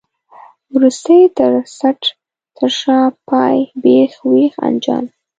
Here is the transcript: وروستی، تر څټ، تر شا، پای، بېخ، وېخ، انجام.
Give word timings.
وروستی، 0.73 1.19
تر 1.37 1.51
څټ، 1.77 2.01
تر 2.57 2.69
شا، 2.79 2.99
پای، 3.29 3.57
بېخ، 3.83 4.11
وېخ، 4.31 4.53
انجام. 4.67 5.05